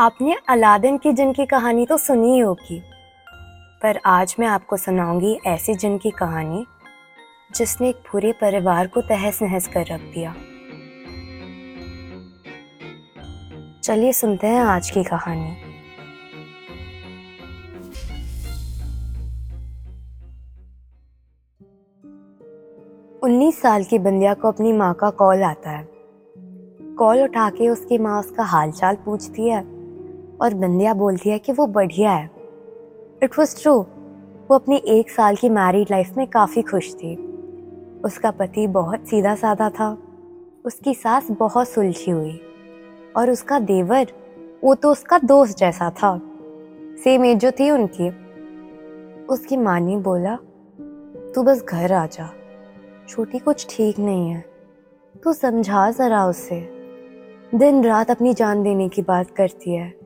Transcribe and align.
आपने 0.00 0.36
अलादीन 0.48 0.98
की 0.98 1.12
जिन 1.12 1.32
की 1.32 1.46
कहानी 1.46 1.86
तो 1.86 1.96
सुनी 1.96 2.38
होगी। 2.38 2.82
पर 3.82 4.00
आज 4.06 4.36
मैं 4.38 4.46
आपको 4.46 4.76
सुनाऊँगी 4.76 5.40
ऐसी 5.46 5.74
जिन 5.74 5.98
की 5.98 6.10
कहानी, 6.10 6.66
जिसने 7.56 7.88
एक 7.88 7.96
पूरे 7.96 8.32
परिवार 8.32 8.86
को 8.86 9.00
तहस 9.00 9.42
नहस 9.42 9.66
कर 9.66 9.86
रख 9.86 10.00
दिया। 10.00 10.34
चलिए 13.82 14.12
सुनते 14.12 14.46
हैं 14.46 14.60
आज 14.60 14.90
की 14.90 15.04
कहानी। 15.04 15.50
उन्नीस 23.22 23.62
साल 23.62 23.84
की 23.84 23.98
बंदिया 23.98 24.34
को 24.34 24.48
अपनी 24.48 24.72
माँ 24.72 24.94
का 24.94 25.10
कॉल 25.10 25.42
आता 25.42 25.70
है। 25.70 25.88
कॉल 26.94 27.22
उठा 27.22 27.50
के 27.50 27.68
उसकी 27.68 27.98
माँ 27.98 28.20
उसका 28.20 28.42
हालचाल 28.42 28.96
पूछती 28.96 29.48
है। 29.48 29.79
और 30.40 30.54
बंदिया 30.54 30.94
बोलती 30.94 31.30
है 31.30 31.38
कि 31.38 31.52
वो 31.52 31.66
बढ़िया 31.66 32.12
है। 32.12 32.30
इट 33.22 33.38
वॉज़ 33.38 33.62
ट्रू 33.62 33.74
वो 34.50 34.54
अपनी 34.54 34.76
एक 34.76 35.10
साल 35.10 35.36
की 35.36 35.48
मैरिड 35.48 35.86
लाइफ 35.90 36.16
में 36.16 36.26
काफ़ी 36.26 36.62
खुश 36.62 36.94
थी। 36.94 37.16
उसका 38.04 38.30
पति 38.30 38.66
बहुत 38.66 39.08
सीधा 39.08 39.34
साधा 39.34 39.70
था। 39.70 39.98
उसकी 40.64 40.94
सास 40.94 41.30
बहुत 41.30 41.68
सुलझी 41.68 42.10
हुई। 42.10 42.40
और 43.16 43.30
उसका 43.30 43.58
देवर, 43.58 44.06
वो 44.64 44.74
तो 44.74 44.92
उसका 44.92 45.18
दोस्त 45.18 45.58
जैसा 45.58 45.90
था। 45.90 46.20
सेम 47.04 47.24
एज 47.24 47.38
जो 47.38 47.50
थी 47.50 47.70
उनकी। 47.70 48.08
उसकी 49.24 49.56
माँ 49.56 49.80
ने 49.80 49.96
बोला, 49.96 50.36
तू 51.34 51.42
बस 51.42 51.62
घर 51.62 51.92
आ 51.92 52.06
जा। 52.06 52.34
छोटी 53.08 53.38
कुछ 53.38 53.66
ठीक 53.70 53.98
नहीं 53.98 54.30
है। 54.30 54.44
तू 55.24 55.32
समझा 55.32 55.90
ज़रा 55.90 56.26
उसे। 56.26 56.60
दिन 57.54 57.84
रात 57.84 58.10
अपनी 58.10 58.34
जान 58.34 58.62
देने 58.62 58.88
की 58.88 59.02
बात 59.02 59.30
करती 59.30 59.74
है। 59.74 59.99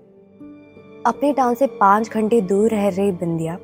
अपने 1.06 1.33
टाउन 1.33 1.55
से 1.55 1.66
पाँच 1.66 2.10
घंटे 2.10 2.41
दूर 2.41 2.70
रह 2.70 2.88
रही 2.88 3.12
बिंदिया 3.12 3.56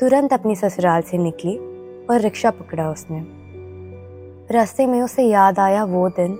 तुरंत 0.00 0.32
अपनी 0.32 0.56
ससुराल 0.56 1.02
से 1.02 1.18
निकली 1.18 1.56
और 2.06 2.20
रिक्शा 2.20 2.50
पकड़ा 2.50 2.90
उसने। 2.90 3.22
रास्ते 4.50 4.86
में 4.86 5.00
उसे 5.02 5.22
याद 5.22 5.58
आया 5.58 5.84
वो 5.84 6.08
दिन 6.08 6.36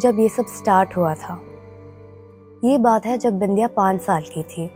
जब 0.00 0.18
ये 0.20 0.28
सब 0.28 0.46
स्टार्ट 0.46 0.96
हुआ 0.96 1.14
था। 1.14 1.40
ये 2.64 2.78
बात 2.78 3.06
है 3.06 3.18
जब 3.18 3.38
बिंदिया 3.38 3.68
पाँच 3.68 4.02
साल 4.02 4.22
की 4.22 4.42
थी। 4.42 4.70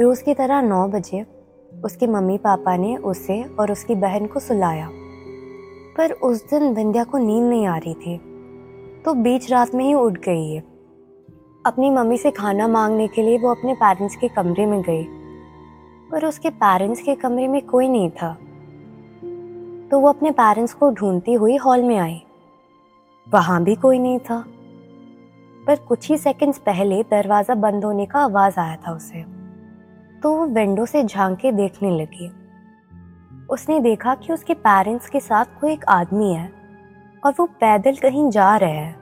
रोज़ 0.00 0.24
की 0.24 0.34
तरह 0.34 0.62
नौ 0.62 0.86
बजे 0.88 1.24
उसके 1.84 2.06
मम्मी 2.06 2.38
पापा 2.38 2.76
ने 2.76 2.96
उसे 2.96 3.42
और 3.42 3.72
उसकी 3.72 3.94
बहन 3.94 4.26
को 4.26 4.40
सुलाया। 4.40 4.88
पर 5.96 6.12
उस 6.12 6.50
दिन 6.50 6.74
बिंदिया 6.74 7.04
को 7.04 7.18
नींद 7.18 7.44
नहीं 7.44 7.66
आ 7.66 7.76
रही 7.76 7.94
थी 7.94 8.18
तो 9.04 9.14
बीच 9.14 9.50
रात 9.50 9.74
में 9.74 9.84
ही 9.84 9.94
उठ 9.94 10.18
गई 10.18 10.50
है 10.52 10.77
अपनी 11.68 11.90
मम्मी 11.90 12.18
से 12.18 12.30
खाना 12.30 12.68
मांगने 12.68 13.08
के 13.08 13.22
लिए 13.22 13.38
वो 13.38 13.50
अपने 13.50 13.74
पेरेंट्स 13.74 14.16
के 14.16 14.28
कमरे 14.28 14.66
में 14.66 14.82
गई। 14.82 15.04
पर 16.10 16.26
उसके 16.26 16.50
पेरेंट्स 16.50 17.02
के 17.02 17.14
कमरे 17.14 17.48
में 17.48 17.62
कोई 17.62 17.88
नहीं 17.88 18.10
था। 18.10 18.34
तो 19.90 20.00
वो 20.00 20.08
अपने 20.08 20.30
पेरेंट्स 20.30 20.74
को 20.74 20.90
ढूंढती 20.90 21.32
हुई 21.32 21.56
हॉल 21.56 21.82
में 21.82 21.98
आई। 21.98 22.22
वहाँ 23.30 23.64
भी 23.64 23.74
कोई 23.74 23.98
नहीं 23.98 24.18
था। 24.18 24.44
पर 25.66 25.76
कुछ 25.76 26.08
ही 26.08 26.18
सेकंड्स 26.18 26.58
पहले 26.58 27.02
दरवाज़ा 27.02 27.54
बंद 27.54 27.84
होने 27.84 28.06
का 28.06 28.20
आवाज़ 28.20 28.60
आया 28.60 28.76
था 28.76 28.92
उसे। 28.92 29.22
तो 30.22 30.36
वो 30.36 30.46
विंडो 30.46 30.86
से 30.86 31.04
झाँक 31.04 31.38
के 31.38 31.52
देखने 31.52 32.00
लगी। 32.00 32.30
उसने 33.50 33.80
देखा 33.80 34.14
कि 34.14 34.32
उसके 34.32 34.54
पेरेंट्स 34.54 35.08
के 35.08 35.20
साथ 35.20 35.44
कोई 35.44 35.72
एक 35.72 35.84
आदमी 35.84 36.32
है 36.32 36.52
और 37.24 37.34
वो 37.40 37.46
पैदल 37.46 37.96
कहीं 37.96 38.30
जा 38.30 38.56
रहे 38.56 38.70
हैं। 38.70 38.97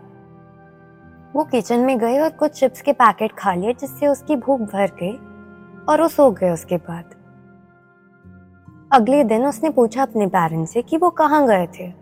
वो 1.36 1.44
किचन 1.44 1.80
में 1.80 1.98
गए 1.98 2.18
और 2.18 2.30
कुछ 2.30 2.52
चिप्स 2.52 2.80
के 2.82 2.92
पैकेट 2.92 3.32
खा 3.32 3.52
लिए, 3.54 3.72
जिससे 3.72 4.06
उसकी 4.06 4.36
भूख 4.36 4.60
भर 4.62 4.90
गई 5.00 5.12
और 5.86 6.00
वो 6.02 6.08
सो 6.08 6.30
गए 6.30 6.50
उसके 6.50 6.76
बाद। 6.76 7.14
अगले 8.90 9.22
दिन 9.24 9.44
उसने 9.46 9.70
पूछा 9.70 10.02
अपने 10.02 10.26
पेरेंट्स 10.26 10.72
से 10.72 10.82
कि 10.82 10.96
वो 10.96 11.10
कहाँ 11.10 11.46
गए 11.46 11.66
थे। 11.78 11.92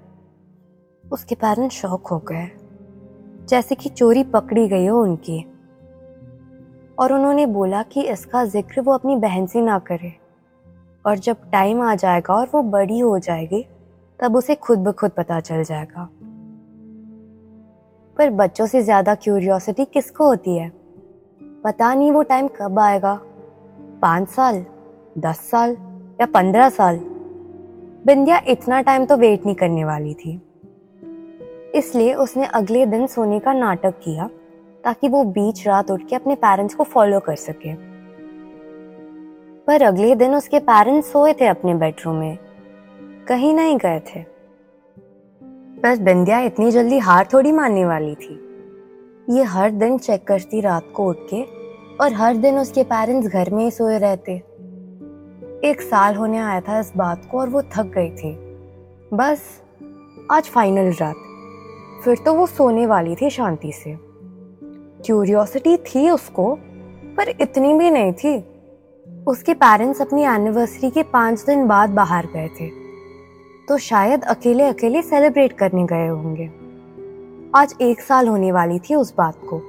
उसके 1.05 1.35
पेरेंट्स 1.35 1.77
शौक 1.77 2.07
हो 2.07 2.19
गए, 2.19 2.49
जैसे 3.49 3.75
कि 3.75 3.89
चोरी 3.89 4.25
पकड़ी 4.25 4.67
गई 4.69 4.87
हो 4.87 5.03
उनकी। 5.03 5.43
और 6.99 7.13
उन्होंने 7.13 7.47
बोला 7.47 7.83
कि 7.83 8.03
इसका 8.03 8.45
ज़िक्र 8.45 8.81
वो 8.81 8.93
अपनी 8.93 9.17
बहन 9.17 9.47
से 9.47 9.61
ना 9.61 9.79
करे। 9.79 10.13
और 11.05 11.19
जब 11.19 11.51
टाइम 11.53 11.83
आ 11.83 11.95
जाएगा 11.95 12.35
और 12.35 12.51
वो 12.55 12.63
बड़ी 12.63 12.99
हो 12.99 13.19
जाएगी, 13.19 13.67
तब 14.21 14.37
उसे 14.37 14.55
खुद 14.55 14.79
ब 14.79 14.93
खुद 14.93 15.11
पता 15.11 15.41
चल 15.41 15.65
जाएगा। 15.65 16.09
पर 18.17 18.31
बच्चों 18.31 18.67
से 18.67 18.83
ज़्यादा 18.83 19.15
क्यूरियोसिटी 19.15 19.85
किसको 19.85 20.25
होती 20.25 20.57
है? 20.57 20.69
पता 21.65 21.95
नहीं 21.95 22.11
वो 22.13 22.23
टाइम 22.23 22.49
कब 22.49 22.79
आएगा। 22.79 23.15
पाँच 24.03 24.29
साल, 24.29 24.65
दस 25.19 25.41
साल 25.51 25.77
या 26.21 26.27
पंद्रह 26.27 26.69
साल? 26.69 26.99
बिंदिया 28.07 28.41
इतना 28.49 28.81
टाइम 28.81 29.05
तो 29.05 29.17
वेट 29.17 29.47
नहीं 29.47 29.55
करने 29.55 29.85
वाली 29.85 30.15
थी। 30.15 30.41
इसलिए 31.75 32.15
उसने 32.15 32.47
अगले 32.47 32.85
दिन 32.87 33.07
सोने 33.07 33.39
का 33.41 33.53
नाटक 33.53 33.95
किया 34.05 34.29
ताकि 34.85 35.09
वो 35.09 35.25
बीच 35.25 35.67
रात 35.67 35.91
उठ 35.91 36.03
के 36.09 36.17
अपने 36.17 36.35
पेरेंट्स 36.35 36.75
को 36.75 36.85
फॉलो 36.85 37.21
कर 37.21 37.37
सके। 37.37 37.75
पर 39.67 39.83
अगले 39.83 40.15
दिन 40.15 40.35
उसके 40.35 40.59
पेरेंट्स 40.59 41.13
सोए 41.13 41.33
थे 41.33 41.47
अपने 41.47 41.75
बेडरूम 41.75 42.17
में। 42.17 42.39
कहीं 43.29 43.55
नहीं 43.55 43.77
गए 43.77 44.01
थे। 44.01 44.34
बस 45.85 45.99
बिंदिया 45.99 46.39
इतनी 46.39 46.71
जल्दी 46.71 46.99
हार 46.99 47.29
थोड़ी 47.33 47.53
मानने 47.53 47.85
वाली 47.85 48.15
थी। 48.15 48.41
ये 49.31 49.43
हर 49.43 49.71
दिन 49.71 49.99
चेक 49.99 50.25
करती 50.27 50.61
रात 50.61 50.89
को 50.95 51.09
उठ 51.09 51.17
के 51.19 51.43
और 52.01 52.13
हर 52.13 52.37
दिन 52.37 52.59
उसके 52.59 52.83
पेरेंट्स 52.83 53.29
घर 53.29 53.51
में 53.51 53.65
ही 53.65 53.71
सोए 53.71 53.99
रहते। 53.99 54.33
एक 55.65 55.77
साल 55.81 56.15
होने 56.15 56.39
आया 56.39 56.61
था 56.61 56.81
इस 56.81 56.93
बात 56.97 57.29
को 57.31 57.41
और 57.41 57.49
वो 57.49 57.63
थक 57.63 57.85
गई 57.85 58.11
थी। 58.11 58.35
बस, 59.17 59.63
आज 60.31 60.43
फाइनल 60.43 60.93
रात। 60.93 61.15
फिर 62.05 62.19
तो 62.25 62.35
वो 62.35 62.47
सोने 62.47 62.87
वाली 62.87 63.15
थी 63.15 63.31
शांति 63.31 63.73
से। 63.73 63.99
क्यूरियोसिटी 65.07 65.77
थी 65.77 66.11
उसको, 66.11 66.59
पर 67.17 67.29
इतनी 67.41 67.75
भी 67.75 67.91
नहीं 67.91 68.13
थी। 68.13 68.45
उसके 69.27 69.55
पेरेंट्स 69.55 70.03
अपनी 70.03 70.23
एनिवर्सरी 70.23 70.91
के 70.91 71.03
पाँच 71.03 71.45
दिन 71.45 71.67
बाद 71.67 71.91
बाहर 71.91 72.27
गए 72.27 72.49
थे। 72.49 72.84
तो 73.69 73.79
शायद 73.79 74.23
अकेले 74.23 74.65
अकेले 74.65 75.03
सेलिब्रेट 75.03 75.53
करने 75.53 75.85
गए 75.85 76.07
होंगे। 76.07 76.47
आज 77.57 77.75
एक 77.81 78.01
साल 78.01 78.29
होने 78.29 78.53
वाली 78.53 78.79
थी 78.79 78.95
उस 78.95 79.15
बात 79.17 79.35
को। 79.37 79.63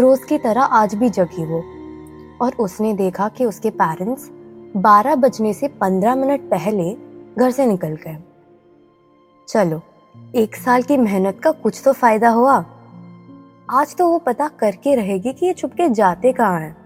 रोज 0.00 0.24
की 0.24 0.38
तरह 0.38 0.62
आज 0.62 0.94
भी 0.94 1.08
जगी 1.08 1.44
वो। 1.44 1.64
और 2.44 2.52
उसने 2.54 2.94
देखा 2.94 3.28
कि 3.28 3.44
उसके 3.44 3.70
पेरेंट्स 3.70 4.30
12 4.76 5.14
बजने 5.14 5.52
से 5.52 5.68
15 5.68 6.14
मिनट 6.14 6.40
पहले 6.40 6.96
घर 7.38 7.50
से 7.50 7.66
निकल 7.66 7.88
गए। 7.88 8.18
चलो, 9.48 9.82
एक 10.34 10.56
साल 10.56 10.82
की 10.82 10.96
मेहनत 10.96 11.40
का 11.44 11.50
कुछ 11.50 11.82
तो 11.84 11.92
फ़ायदा 11.92 12.28
हुआ। 12.28 12.64
आज 13.70 13.96
तो 13.96 14.08
वो 14.08 14.18
पता 14.18 14.48
करके 14.48 14.94
रहेगी 14.94 15.32
कि 15.32 15.46
ये 15.46 15.52
चुपके 15.52 15.88
जाते 15.88 16.32
कहाँ 16.32 16.60
हैं। 16.60 16.76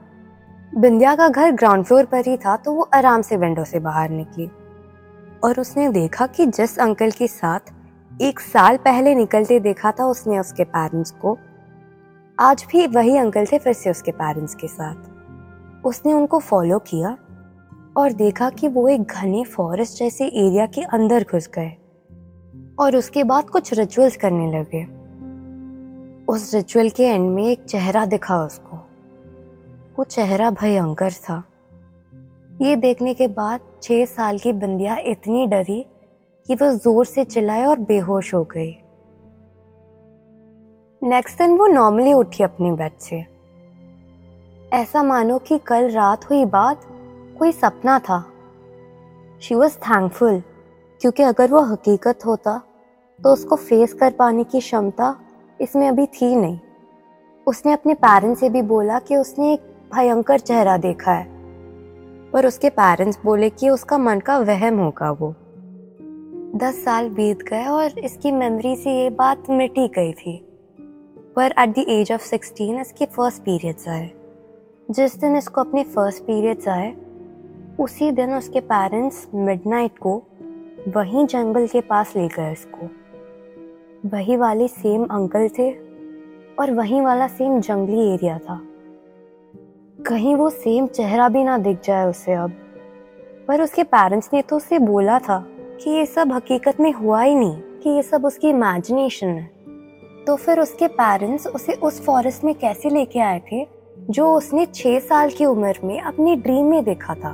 बिंदिया 0.75 1.16
का 1.16 1.28
घर 1.28 1.50
ग्राउंड 1.50 1.84
फ्लोर 1.84 2.04
पर 2.04 2.22
ही 2.26 2.37
था 2.37 2.56
तो 2.56 2.72
वो 2.72 2.88
आराम 2.94 3.22
से 3.22 3.37
विंडो 3.37 3.65
से 3.65 3.81
बाहर 3.81 4.10
निकली। 4.10 4.50
और 5.44 5.60
उसने 5.60 5.88
देखा 5.88 6.26
कि 6.26 6.47
जिस 6.47 6.78
अंकल 6.78 7.10
के 7.10 7.26
साथ 7.26 7.72
एक 8.22 8.41
साल 8.41 8.76
पहले 8.76 9.14
निकलते 9.14 9.60
देखा 9.60 9.91
था 9.91 10.04
उसने 10.04 10.38
उसके 10.38 10.64
पेरेंट्स 10.64 11.10
को, 11.10 11.38
आज 12.41 12.66
भी 12.72 12.86
वही 12.86 13.16
अंकल 13.16 13.47
थे 13.47 13.58
फिर 13.58 13.72
से 13.72 13.91
उसके 13.91 14.12
पेरेंट्स 14.12 14.54
के 14.54 14.69
साथ। 14.69 15.86
उसने 15.86 16.12
उनको 16.12 16.38
फॉलो 16.38 16.78
किया 16.78 17.19
और 17.97 18.12
देखा 18.12 18.50
कि 18.50 18.69
वो 18.69 18.88
एक 18.88 19.03
घने 19.03 19.44
फॉरेस्ट 19.44 19.98
जैसे 19.98 20.25
एरिया 20.25 20.66
के 20.66 20.82
अंदर 20.82 21.26
घुस 21.32 21.50
गए 21.59 21.76
और 22.78 22.97
उसके 22.97 23.24
बाद 23.24 23.50
कुछ 23.50 23.72
रिचुअल्स 23.72 24.16
करने 24.16 24.50
लगे। 24.53 24.84
उस 26.24 26.54
रिचुअल 26.54 26.91
के 26.91 27.04
एंड 27.04 27.30
में 27.30 27.44
एक 27.44 27.65
चेहरा 27.65 28.06
दिखा 28.06 28.44
उसको। 28.44 28.77
वो 29.98 30.04
चेहरा 30.04 30.50
भयंकर 30.50 31.12
था। 31.12 31.42
ये 32.62 32.74
देखने 32.76 33.12
के 33.14 33.26
बाद 33.28 33.60
छह 33.82 34.04
साल 34.04 34.38
की 34.38 34.53
बंदिया 34.53 34.97
इतनी 35.06 35.47
डरी 35.47 35.80
कि 36.48 36.54
वो 36.54 36.70
ज़ोर 36.74 37.06
से 37.06 37.24
चिल्लाए 37.24 37.64
और 37.64 37.78
बेहोश 37.80 38.32
हो 38.34 38.42
गई। 38.44 38.70
नेक्स्ट 41.03 41.38
दिन 41.38 41.56
वो 41.59 41.66
नॉर्मली 41.66 42.12
उठी 42.12 42.44
अपने 42.44 42.70
बेड 42.72 42.98
से। 42.98 43.24
ऐसा 44.72 45.03
मानो 45.03 45.38
कि 45.38 45.59
कल 45.59 45.88
रात 45.91 46.28
हुई 46.30 46.44
बात 46.44 46.86
कोई 47.38 47.53
सपना 47.53 47.98
था। 47.98 48.20
शी 49.42 49.54
वॉज़ 49.54 49.76
थैंकफुल 49.80 50.41
क्योंकि 51.00 51.22
अगर 51.22 51.50
वो 51.50 51.65
हकीकत 51.72 52.26
होता 52.26 52.60
तो 53.18 53.32
उसको 53.32 53.56
फेस 53.58 53.94
कर 53.94 54.12
पाने 54.12 54.44
की 54.44 54.60
क्षमता 54.60 55.15
इसमें 55.60 55.88
अभी 55.88 56.06
थी 56.06 56.34
नहीं। 56.36 56.58
उसने 57.47 57.72
अपने 57.72 57.94
पेरेंट्स 57.97 58.41
से 58.41 58.48
भी 58.50 58.62
बोला 58.65 58.98
कि 59.00 59.16
उसने 59.16 59.53
एक 59.53 59.70
भयंकर 59.94 60.38
चेहरा 60.41 60.76
देखा 60.78 61.12
है। 61.12 61.30
पर 62.32 62.46
उसके 62.46 62.70
पेरेंट्स 62.70 63.18
बोले 63.24 63.50
कि 63.50 63.70
उसका 63.70 63.98
मन 63.98 64.20
का 64.20 64.38
वहम 64.38 64.78
होगा 64.78 65.10
वो। 65.10 65.34
दस 66.58 66.84
साल 66.84 67.08
बीत 67.08 67.42
गए 67.42 67.64
और 67.64 67.98
इसकी 67.98 68.32
मेमोरी 68.32 68.76
से 68.76 68.90
ये 68.90 69.10
बात 69.10 69.44
मिट 69.50 69.74
गई 69.78 70.12
थी। 70.12 70.48
पर 71.36 71.54
at 71.58 71.68
the 71.68 71.78
age 71.78 72.12
of 72.12 72.20
sixteen 72.20 72.80
इसके 72.80 73.06
फ़र्स्ट 73.06 73.42
पीरियड्स 73.42 73.88
आए। 73.88 74.10
जिस 74.90 75.20
दिन 75.20 75.36
इसको 75.36 75.60
अपने 75.60 75.82
फ़र्स्ट 75.82 76.22
पीरियड्स 76.22 76.68
आए, 76.68 76.94
उसी 77.80 78.10
दिन 78.10 78.34
उसके 78.34 78.60
पेरेंट्स 78.60 79.28
मिडनाइट 79.34 79.98
को 79.98 80.22
वहीं 80.88 81.26
जंगल 81.26 81.66
के 81.66 81.80
पास 81.80 82.16
ले 82.16 82.28
गए 82.28 82.52
इसको। 82.52 82.88
वही 84.08 84.36
वाले 84.36 84.68
सेम 84.68 85.04
अंकल 85.04 85.48
थे 85.48 85.72
और 86.58 86.70
वहीं 86.70 87.02
वाला 87.02 87.28
सेम 87.28 87.60
जंगली 87.60 88.14
एरिया 88.14 88.38
था। 88.38 88.62
कहीं 89.98 90.34
वो 90.34 90.50
सेम 90.50 90.86
चेहरा 90.86 91.28
भी 91.28 91.44
ना 91.44 91.59
दिख 91.59 91.78
जाए 91.84 92.06
उसे 92.06 92.33
अब। 92.33 92.53
पर 93.48 93.62
उसके 93.62 93.83
पेरेंट्स 93.83 94.30
ने 94.34 94.42
तो 94.42 94.56
उसे 94.56 94.78
बोला 94.78 95.18
था 95.18 95.39
कि 95.83 95.91
ये 95.91 96.06
सब 96.06 96.33
हकीकत 96.33 96.80
में 96.80 96.92
हुआ 96.92 97.22
ही 97.22 97.34
नहीं, 97.34 97.56
कि 97.56 97.91
ये 97.91 98.03
सब 98.03 98.24
उसकी 98.27 98.48
इमेजिनेशन 98.48 99.28
है। 99.28 99.50
तो 100.27 100.36
फिर 100.36 100.60
उसके 100.60 100.86
पेरेंट्स 100.86 101.47
उसे 101.47 101.72
उस 101.72 102.04
फॉरेस्ट 102.04 102.44
में 102.44 102.54
कैसे 102.54 102.91
लेके 102.91 103.21
आए 103.21 103.41
थे, 103.53 103.66
जो 104.10 104.34
उसने 104.34 104.66
छह 104.66 104.98
साल 104.98 105.30
की 105.30 105.44
उम्र 105.44 105.74
में 105.84 106.00
अपनी 106.00 106.36
ड्रीम 106.36 106.65
में 106.65 106.84
देखा 106.84 107.15
था? 107.15 107.33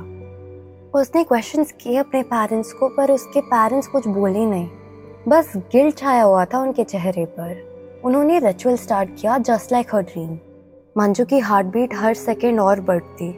उसने 0.99 1.23
क्वेश्चन 1.23 1.63
किए 1.63 1.97
अपने 1.97 2.21
पेरेंट्स 2.23 2.73
को, 2.73 2.89
पर 2.89 3.11
उसके 3.11 3.41
पेरेंट्स 3.41 3.87
कुछ 3.87 4.07
बोले 4.07 4.45
नहीं। 4.45 4.69
बस 5.27 5.53
गिल 5.57 5.91
छाया 5.91 6.23
हुआ 6.23 6.45
था 6.45 6.59
उनके 6.59 6.83
चेहरे 6.83 7.25
पर। 7.25 8.01
उन्होंने 8.05 8.39
रिचुअल 8.39 8.75
स्टार्ट 8.75 9.09
किया 9.21 9.37
जस्ट 9.37 9.71
लाइक 9.71 9.95
हर 9.95 10.01
ड्रीम 10.01 10.37
मंजू 10.99 11.23
की 11.25 11.37
हार्ट 11.39 11.67
बीट 11.67 11.93
हर 11.93 12.13
सेकेंड 12.13 12.59
और 12.59 12.79
बढ़ती 12.81 13.31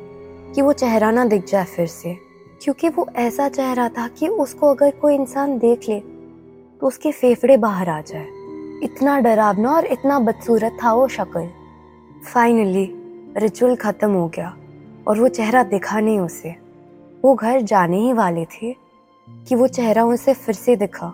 कि 0.56 0.62
वो 0.62 0.72
चेहरा 0.74 1.10
ना 1.12 1.26
दिख 1.26 1.44
जाए 1.46 1.66
फिर 1.66 1.88
से। 1.88 2.16
क्योंकि 2.64 2.90
वो 2.90 3.06
ऐसा 3.16 3.48
चेहरा 3.50 3.88
था 3.90 4.08
कि 4.10 4.28
उसको 4.28 4.70
अगर 4.70 4.92
कोई 4.92 5.16
इंसान 5.16 5.58
देख 5.60 5.88
ले 5.90 6.00
तो 6.00 6.88
उसके 6.88 7.12
फेफड़े 7.12 7.58
बाहर 7.58 7.90
आ 7.90 8.00
जाए। 8.02 8.26
इतना 8.84 9.20
डरावना 9.20 9.72
और 9.72 9.86
इतना 9.88 10.20
बदसूरत 10.20 10.78
था 10.84 10.94
वो 10.94 11.08
शक्ल। 11.08 11.48
फाइनली 12.34 12.90
रिचुअल 13.38 13.76
ख़त्म 13.76 14.12
हो 14.12 14.28
गया 14.28 14.54
और 15.08 15.20
वो 15.20 15.28
चेहरा 15.30 15.64
दिखा 15.64 16.00
नहीं 16.00 16.20
उसे। 16.20 16.56
वो 17.24 17.36
घर 17.36 17.62
जाने 17.62 18.00
ही 18.00 18.14
वाले 18.14 18.46
थे 18.46 18.76
कि 19.28 19.56
वो 19.56 19.68
चेहरा 19.70 20.06
उसे 20.06 20.34
फिर 20.34 20.56
से 20.56 20.76
दिखा। 20.76 21.14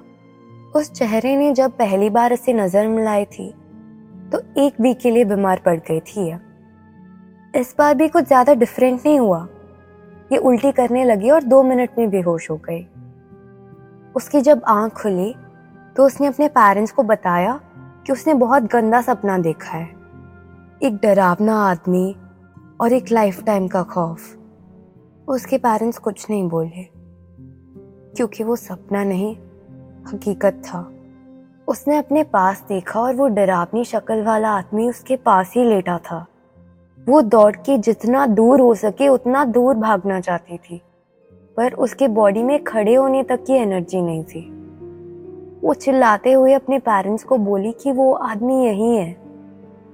उस 0.76 0.92
चेहरे 0.92 1.36
ने 1.36 1.54
जब 1.54 1.78
पहली 1.78 2.10
बार 2.10 2.34
उसे 2.34 2.54
नज़र 2.54 2.88
मिलाई 2.88 3.26
थी 3.28 3.54
एक 4.58 4.80
वीक 4.82 5.00
के 5.00 5.10
लिए 5.12 5.26
बीमार 5.26 5.62
पड़ 5.66 5.76
गई 5.82 6.00
थी 6.02 6.28
इस 7.54 7.76
बार 7.78 7.96
भी 7.96 8.08
कुछ 8.08 8.26
ज़्यादा 8.26 8.54
डिफरेंट 8.54 9.06
नहीं 9.06 9.20
हुआ। 9.20 9.48
ये 10.32 10.38
उल्टी 10.40 10.72
करने 10.72 11.04
लगी 11.06 11.30
और 11.30 11.44
दो 11.44 11.62
मिनट 11.64 11.98
में 11.98 12.10
बेहोश 12.10 12.50
हो 12.52 12.56
गई। 12.64 12.82
उसकी 14.16 14.42
जब 14.42 14.62
आँख 14.68 14.94
खुली 14.94 15.34
तो 15.96 16.06
उसने 16.06 16.28
अपने 16.28 16.48
पेरेंट्स 16.50 16.92
को 16.92 17.04
बताया 17.04 17.60
कि 18.06 18.14
उसने 18.14 18.34
बहुत 18.36 18.64
गंदा 18.64 19.02
सपना 19.02 19.38
देखा 19.40 19.78
है। 19.78 19.86
एक 20.82 21.00
डरावना 21.04 21.56
आदमी 21.62 22.16
और 22.82 22.94
एक 22.94 23.12
लाइफ 23.12 23.44
टाइम 23.44 23.68
का 23.68 23.84
खौफ। 23.86 24.36
उसके 25.28 25.58
पेरेंट्स 25.60 25.98
कुछ 26.00 26.30
नहीं 26.30 26.48
बोले, 26.50 26.84
क्योंकि 28.16 28.44
वो 28.44 28.56
सपना 28.56 29.04
नहीं, 29.04 29.36
हकीकत 30.08 30.62
था। 30.66 30.82
उसने 31.68 31.98
अपने 31.98 32.24
पास 32.24 32.64
देखा 32.70 33.00
और 33.02 33.16
वो 33.16 33.28
डरावनी 33.28 33.84
शक्ल 33.86 34.22
वाला 34.24 34.50
आदमी 34.50 34.90
उसके 34.90 35.16
पास 35.16 35.54
ही 35.56 35.64
लेटा 35.64 35.98
था। 35.98 36.26
वो 37.08 37.22
दौड़ 37.22 37.56
के 37.56 37.78
जितना 37.78 38.26
दूर 38.28 38.60
हो 38.60 38.74
सके 38.76 39.08
उतना 39.08 39.44
दूर 39.46 39.76
भागना 39.76 40.20
चाहती 40.20 40.58
थी, 40.58 40.82
पर 41.58 41.74
उसके 41.74 42.08
बॉडी 42.08 42.44
में 42.44 42.64
खड़े 42.64 42.94
होने 42.96 43.24
तक 43.24 43.44
की 43.44 43.54
एनर्जी 43.54 44.02
नहीं 44.02 44.24
थी। 44.24 44.42
वो 45.64 45.74
चिल्लाते 45.74 46.32
हुए 46.32 46.54
अपने 46.54 46.80
पेरेंट्स 46.80 47.24
को 47.24 47.38
बोली 47.38 47.72
कि 47.72 47.92
वो 47.92 48.12
आदमी 48.14 48.66
यही 48.66 48.96
है। 48.96 49.16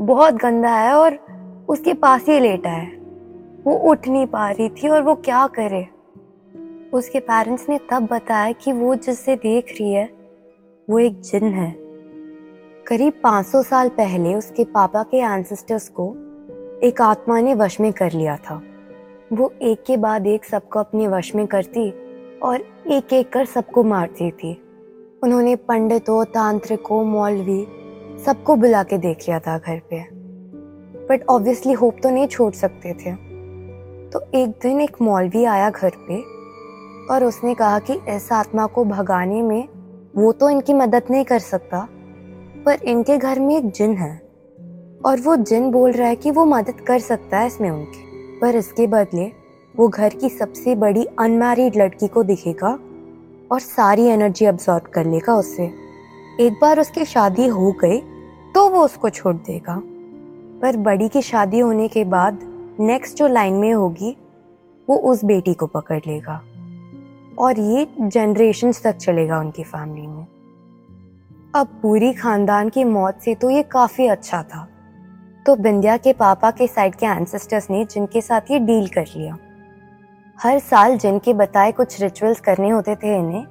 बहुत 0.01 0.33
गंदा 0.33 0.77
है 0.77 0.93
और 0.93 1.19
उसके 1.69 1.93
पास 1.93 2.25
ही 2.29 2.39
लेटा 2.39 2.69
है। 2.69 2.91
वो 3.65 3.77
उठ 3.89 4.07
नहीं 4.07 4.25
पा 4.27 4.49
रही 4.51 4.69
थी 4.69 4.87
और 4.87 5.01
वो 5.01 5.15
क्या 5.15 5.45
करे? 5.47 5.87
उसके 6.93 7.19
पेरेंट्स 7.19 7.69
ने 7.69 7.79
तब 7.91 8.07
बताया 8.11 8.51
कि 8.51 8.71
वो 8.71 8.95
जिससे 8.95 9.35
देख 9.35 9.77
रही 9.81 9.93
है 9.93 10.22
वो 10.89 10.99
एक 10.99 11.21
जिन 11.21 11.43
है। 11.43 11.75
करीब 12.87 13.13
500 13.23 13.63
साल 13.63 13.89
पहले 13.89 14.35
उसके 14.35 14.63
पापा 14.63 15.03
के 15.03 15.17
एंसेस्टर्स 15.17 15.89
को 15.89 16.15
एक 16.83 17.01
आत्मा 17.01 17.41
ने 17.41 17.53
वश 17.53 17.79
में 17.79 17.93
कर 17.93 18.11
लिया 18.11 18.37
था। 18.37 18.61
वो 19.33 19.53
एक 19.61 19.83
के 19.87 19.97
बाद 19.97 20.27
एक 20.27 20.45
सबको 20.45 20.79
अपने 20.79 21.07
वश 21.07 21.35
में 21.35 21.47
करती 21.47 21.91
और 22.39 22.61
एक 22.87 23.13
एक 23.13 23.33
कर 23.33 23.45
सबको 23.45 23.83
मारती 23.83 24.31
थी। 24.31 24.61
उन्होंने 25.23 25.55
पंडितों, 25.55 26.25
तांत्रिकों, 26.25 27.05
मौलवी 27.05 27.67
सबको 28.25 28.55
बुला 28.55 28.83
के 28.83 28.97
देख 28.97 29.17
लिया 29.17 29.39
था 29.39 29.57
घर 29.57 29.81
पे। 29.89 30.03
बट 31.07 31.25
ऑब्वियसली 31.29 31.73
होप 31.73 31.95
तो 32.03 32.09
नहीं 32.09 32.27
छोड़ 32.27 32.53
सकते 32.53 32.93
थे। 32.93 33.11
तो 34.09 34.25
एक 34.35 34.49
दिन 34.49 34.81
एक 34.81 34.97
मौलवी 35.01 35.45
आया 35.45 35.69
घर 35.69 35.91
पे 36.09 36.21
और 37.13 37.23
उसने 37.23 37.53
कहा 37.53 37.79
कि 37.79 37.93
इस 37.93 38.31
आत्मा 38.31 38.65
को 38.65 38.85
भगाने 38.85 39.41
में 39.41 39.72
वो 40.15 40.31
तो 40.31 40.49
इनकी 40.49 40.73
मदद 40.73 41.03
नहीं 41.11 41.25
कर 41.25 41.39
सकता, 41.39 41.87
पर 42.65 42.83
इनके 42.83 43.17
घर 43.17 43.39
में 43.39 43.55
एक 43.57 43.71
जिन 43.71 43.95
है। 43.95 44.21
और 45.05 45.19
वो 45.19 45.35
जिन 45.35 45.71
बोल 45.71 45.91
रहा 45.91 46.07
है 46.07 46.15
कि 46.15 46.31
वो 46.31 46.45
मदद 46.45 46.81
कर 46.81 46.99
सकता 46.99 47.39
है 47.39 47.47
इसमें 47.47 47.69
उनकी। 47.71 48.39
पर 48.41 48.55
इसके 48.55 48.87
बदले 48.87 49.31
वो 49.75 49.87
घर 49.87 50.09
की 50.09 50.29
सबसे 50.29 50.75
बड़ी 50.75 51.05
अनमैरिड 51.19 51.77
लड़की 51.77 52.07
को 52.07 52.23
दिखेगा 52.23 52.79
और 53.51 53.59
सारी 53.59 54.05
एनर्जी 54.05 54.45
अब्जॉर्ब 54.45 54.83
कर 54.83 55.05
लेगा 55.05 55.35
उससे। 55.35 55.69
एक 56.39 56.53
बार 56.61 56.79
उसकी 56.79 57.05
शादी 57.05 57.47
हो 57.47 57.71
गई 57.71 57.99
तो 58.55 58.69
वो 58.69 58.83
उसको 58.85 59.09
छोड़ 59.09 59.35
देगा। 59.35 59.81
पर 60.61 60.77
बड़ी 60.77 61.09
की 61.09 61.21
शादी 61.21 61.59
होने 61.59 61.87
के 61.87 62.03
बाद 62.05 62.39
नेक्स्ट 62.79 63.17
जो 63.17 63.27
लाइन 63.27 63.53
में 63.53 63.73
होगी, 63.73 64.17
वो 64.87 64.95
उस 64.95 65.25
बेटी 65.25 65.53
को 65.53 65.67
पकड़ 65.67 65.99
लेगा। 66.07 66.41
और 67.39 67.59
ये 67.59 67.87
जनरेशन 68.01 68.71
तक 68.83 68.97
चलेगा 68.97 69.39
उनकी 69.39 69.63
फैमिली 69.63 70.07
में। 70.07 70.25
अब 71.55 71.79
पूरी 71.81 72.11
खानदान 72.13 72.69
की 72.69 72.83
मौत 72.83 73.19
से 73.21 73.35
तो 73.35 73.49
ये 73.49 73.63
काफ़ी 73.63 74.07
अच्छा 74.07 74.41
था। 74.43 74.67
तो 75.45 75.55
बिंदिया 75.55 75.95
के 75.97 76.13
पापा 76.13 76.51
के 76.51 76.67
साइड 76.67 76.95
के 76.95 77.05
एंसेस्टर्स 77.05 77.69
ने 77.69 77.83
जिनके 77.85 78.21
साथ 78.21 78.51
ये 78.51 78.59
डील 78.59 78.87
कर 78.87 79.05
लिया। 79.15 79.37
हर 80.39 80.59
साल 80.59 80.97
जिनके 80.97 81.33
बताए 81.33 81.71
कुछ 81.71 82.01
रिचुअल्स 82.01 82.39
करने 82.39 82.69
होते 82.69 82.95
थे 82.95 83.15
इन्हें, 83.15 83.45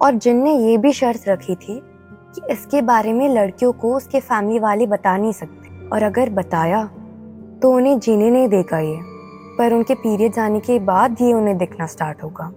और 0.00 0.14
जिनने 0.14 0.54
ये 0.56 0.76
भी 0.78 0.92
शर्त 0.92 1.28
रखी 1.28 1.54
थी 1.54 1.80
कि 2.34 2.52
इसके 2.52 2.82
बारे 2.82 3.12
में 3.12 3.28
लड़कियों 3.28 3.72
को 3.72 3.94
उसके 3.96 4.20
फैमिली 4.20 4.58
वाले 4.58 4.86
बता 4.86 5.16
नहीं 5.16 5.32
सकते। 5.32 5.88
और 5.88 6.02
अगर 6.02 6.30
बताया 6.30 6.84
तो 7.62 7.72
उन्हें 7.72 7.98
जीने 7.98 8.30
नहीं 8.30 8.48
देगा 8.48 8.78
ये, 8.78 8.98
पर 9.58 9.72
उनके 9.72 9.94
पीरियड 9.94 10.38
आने 10.38 10.60
के 10.60 10.78
बाद 10.78 11.16
ये 11.20 11.32
उन्हें 11.32 11.56
दिखना 11.58 11.86
स्टार्ट 11.86 12.22
होगा। 12.22 12.52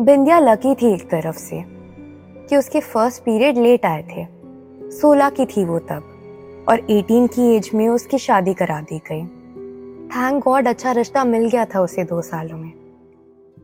बिंदिया 0.00 0.38
लकी 0.38 0.74
थी 0.74 0.94
एक 0.94 1.10
तरफ़ 1.10 1.36
से 1.36 1.64
कि 2.48 2.56
उसके 2.56 2.80
फ़र्स्ट 2.80 3.22
पीरियड 3.22 3.58
लेट 3.58 3.86
आए 3.86 4.02
थे। 4.02 4.26
सोलह 4.90 5.30
की 5.30 5.46
थी 5.46 5.64
वो 5.64 5.78
तब 5.78 6.64
और 6.68 6.78
एटीन 6.90 7.26
की 7.26 7.56
एज 7.56 7.70
में 7.74 7.88
उसकी 7.88 8.18
शादी 8.18 8.54
करा 8.54 8.80
दी 8.80 8.98
गई। 8.98 9.24
थैंक 10.06 10.44
गॉड 10.44 10.68
अच्छा 10.68 10.92
रिश्ता 10.92 11.24
मिल 11.24 11.48
गया 11.48 11.64
था 11.64 11.80
उसे 11.80 12.04
दो 12.04 12.22
सालों 12.22 12.58
में। 12.58 12.72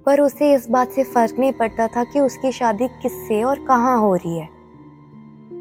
पर 0.07 0.21
उसे 0.21 0.55
इस 0.55 0.71
बात 0.71 0.91
से 0.91 1.05
फ़र्क 1.05 1.39
नहीं 1.39 1.53
पड़ता 1.53 1.87
था 1.87 2.05
कि 2.05 2.21
उसकी 2.21 2.53
शादी 2.53 2.89
किससे 2.89 3.43
और 3.43 3.59
कहाँ 3.59 3.99
हो 3.99 4.15
रही 4.15 4.39
है। 4.39 4.49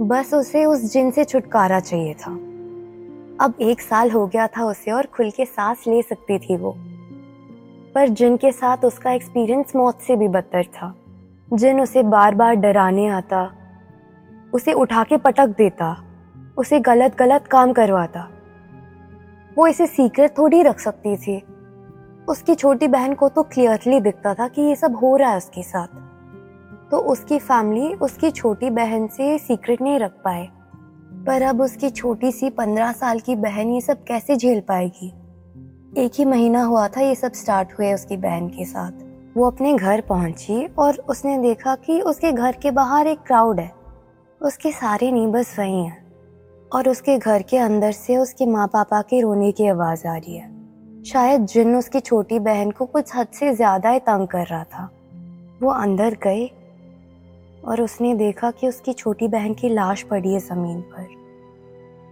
बस 0.01 0.33
उसे 0.33 0.65
उस 0.65 0.93
जिन 0.93 1.11
से 1.11 1.23
छुटकारा 1.23 1.79
चाहिए 1.79 2.13
था। 2.13 2.31
अब 3.45 3.53
एक 3.61 3.81
साल 3.81 4.11
हो 4.11 4.27
गया 4.27 4.47
था 4.47 4.65
उसे 4.65 4.91
और 4.91 5.05
खुल 5.05 5.31
के 5.31 5.45
सांस 5.45 5.83
ले 5.87 6.01
सकती 6.01 6.39
थी 6.39 6.57
वो। 6.57 6.77
पर 7.97 8.09
जिनके 8.09 8.51
साथ 8.51 8.77
उसका 8.77 9.11
एक्सपीरियंस 9.11 9.75
मौत 9.75 10.01
से 10.01 10.15
भी 10.15 10.27
बदतर 10.27 10.63
था। 10.63 10.95
जिन 11.53 11.81
उसे 11.81 12.03
बार 12.03 12.35
बार 12.35 12.55
डराने 12.55 13.07
आता, 13.07 13.51
उसे 14.53 14.73
उठा 14.73 15.03
के 15.03 15.17
पटक 15.17 15.47
देता, 15.47 16.03
उसे 16.57 16.79
गलत 16.79 17.17
गलत 17.17 17.47
काम 17.47 17.73
करवाता, 17.73 18.27
वो 19.57 19.67
इसे 19.67 19.87
सीक्रेट 19.87 20.37
थोड़ी 20.37 20.61
रख 20.63 20.79
सकती 20.79 21.17
थी। 21.17 21.43
उसकी 22.29 22.55
छोटी 22.55 22.87
बहन 22.87 23.13
को 23.13 23.29
तो 23.29 23.43
क्लियरली 23.43 23.99
दिखता 23.99 24.33
था 24.33 24.47
कि 24.47 24.61
ये 24.61 24.75
सब 24.75 24.95
हो 24.95 25.15
रहा 25.15 25.31
है 25.31 25.37
उसके 25.37 25.63
साथ। 25.63 25.87
तो 26.91 26.97
उसकी 26.97 27.39
फैमिली 27.39 27.93
उसकी 27.93 28.31
छोटी 28.31 28.69
बहन 28.69 29.07
से 29.07 29.37
सीक्रेट 29.37 29.81
नहीं 29.81 29.99
रख 29.99 30.11
पाए। 30.11 30.49
पर 31.27 31.41
अब 31.41 31.61
उसकी 31.61 31.89
छोटी 31.89 32.31
सी 32.31 32.49
पंद्रह 32.49 32.91
साल 32.91 33.19
की 33.19 33.35
बहन 33.35 33.69
ये 33.69 33.81
सब 33.81 34.03
कैसे 34.03 34.35
झेल 34.35 34.59
पाएगी? 34.59 35.13
एक 35.97 36.11
ही 36.13 36.23
महीना 36.25 36.61
हुआ 36.63 36.87
था 36.87 37.01
ये 37.01 37.13
सब 37.15 37.33
स्टार्ट 37.33 37.71
हुए 37.73 37.91
उसकी 37.93 38.15
बहन 38.17 38.47
के 38.47 38.65
साथ। 38.65 39.37
वो 39.37 39.45
अपने 39.45 39.73
घर 39.73 40.01
पहुँची 40.01 40.65
और 40.79 40.97
उसने 41.09 41.37
देखा 41.37 41.73
कि 41.75 41.99
उसके 42.01 42.31
घर 42.31 42.55
के 42.61 42.71
बाहर 42.71 43.07
एक 43.07 43.19
क्राउड 43.19 43.59
है। 43.59 43.71
उसके 44.41 44.71
सारे 44.71 45.11
नीबस 45.11 45.55
वही 45.59 45.79
हैं 45.83 46.69
और 46.71 46.89
उसके 46.89 47.17
घर 47.17 47.41
के 47.41 47.57
अंदर 47.57 47.91
से 47.91 48.17
उसके 48.17 48.45
माँ 48.45 48.67
पापा 48.67 49.01
के 49.01 49.21
रोने 49.21 49.51
की 49.51 49.67
आवाज़ 49.67 50.05
आ 50.07 50.15
रही 50.15 50.35
है। 50.35 51.03
शायद 51.03 51.45
जिन 51.45 51.75
उसकी 51.75 51.99
छोटी 51.99 52.39
बहन 52.39 52.71
को 52.71 52.85
कुछ 52.85 53.15
हद 53.15 53.27
से 53.33 53.53
ज़्यादा 53.55 53.89
ही 53.89 53.99
तंग 54.01 54.27
कर 54.27 54.45
रहा 54.45 54.63
था। 54.65 54.89
वो 55.61 55.71
अंदर 55.71 56.17
गए 56.23 56.45
और 57.65 57.81
उसने 57.81 58.13
देखा 58.15 58.51
कि 58.51 58.67
उसकी 58.67 58.93
छोटी 58.93 59.27
बहन 59.27 59.53
की 59.53 59.69
लाश 59.69 60.03
पड़ी 60.03 60.33
है 60.33 60.39
ज़मीन 60.41 60.79
पर। 60.91 61.07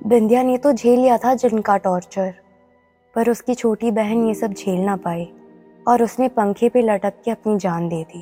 बिंदिया 0.07 0.43
ने 0.43 0.57
तो 0.57 0.71
झेल 0.73 0.99
लिया 0.99 1.17
था 1.17 1.33
जिनका 1.35 1.77
टॉर्चर 1.77 2.33
पर 3.15 3.29
उसकी 3.29 3.55
छोटी 3.55 3.91
बहन 3.91 4.27
ये 4.27 4.33
सब 4.33 4.53
झेल 4.53 4.81
ना 4.81 4.95
पाई 4.95 5.33
और 5.87 6.03
उसने 6.03 6.27
पंखे 6.27 6.69
पे 6.69 6.81
लटक 6.81 7.13
के 7.25 7.31
अपनी 7.31 7.57
जान 7.57 7.89
दे 7.89 8.03
दी। 8.03 8.21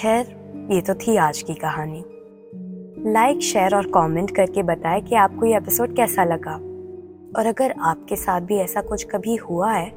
खैर, 0.00 0.26
ये 0.70 0.80
तो 0.80 0.94
थी 0.94 1.16
आज 1.16 1.42
की 1.42 1.54
कहानी। 1.54 2.04
लाइक 3.12 3.40
शेयर 3.40 3.76
और 3.76 3.86
कमेंट 3.86 4.30
करके 4.30 4.62
बताएँ 4.62 5.00
कि 5.00 5.14
आपको 5.14 5.46
ये 5.46 5.56
एपिसोड 5.56 5.96
कैसा 5.96 6.24
लगा। 6.24 6.54
और 7.38 7.46
अगर 7.46 7.74
आपके 7.80 8.16
साथ 8.16 8.40
भी 8.40 8.56
ऐसा 8.56 8.82
कुछ 8.82 9.04
कभी 9.04 9.36
हुआ 9.36 9.72
है 9.72 9.90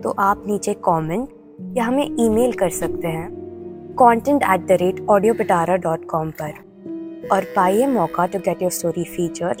तो 0.00 0.10
आप 0.10 0.44
नीचे 0.46 0.74
कमेंट 0.74 1.28
या 1.76 1.84
हमें 1.84 2.16
ईमेल 2.20 2.52
कर 2.52 2.68
सकते 2.68 3.08
हैं। 3.08 3.49
Content 3.98 4.42
at 4.42 4.60
the 4.60 4.72
rate 4.72 5.06
audio 5.10 5.34
Pitara 5.34 5.76
dot 5.76 6.04
com 6.04 6.30
पर। 6.30 7.28
और 7.32 7.44
पाइए 7.56 7.86
मौका 7.86 8.26
to 8.26 8.38
get 8.38 8.62
your 8.62 8.70
story 8.70 9.04
feature 9.04 9.56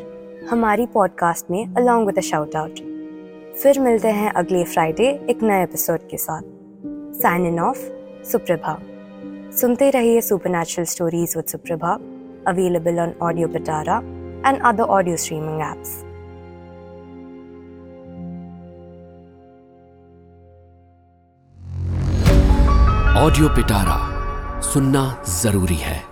हमारी 0.50 0.86
पॉडकास्ट 0.86 1.50
में 1.50 1.74
अलॉन्ग 1.74 2.06
विद 2.06 2.20
शाउट 2.20 2.56
आउट 2.56 2.78
फिर 3.62 3.80
मिलते 3.80 4.08
हैं 4.08 4.32
अगले 4.32 4.64
फ्राइडे 4.64 5.26
एक 5.30 5.42
नए 5.42 5.62
एपिसोड 5.62 5.98
के 6.10 6.16
साथ। 6.16 6.42
साइन 7.20 7.46
इन 7.46 7.60
ऑफ़ 7.60 7.78
सुप्रभा 8.24 8.78
सुनते 9.60 9.90
रहिए 9.90 10.20
super 10.20 10.64
stories 10.64 11.36
with 11.36 11.46
Suprabha 11.46 11.98
available 12.46 13.00
on 13.00 13.12
audio 13.22 13.48
Pitara 13.48 13.98
and 14.46 14.62
other 14.62 14.82
audio 14.82 15.16
streaming 15.16 15.60
apps 15.60 16.04
audio 23.16 23.48
Pitara 23.48 24.09
सुनना 24.62 25.24
ज़रूरी 25.28 25.76
है। 25.76 26.09